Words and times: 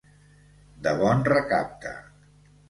De 0.87 0.93
bon 1.01 1.21
recapte. 1.29 1.93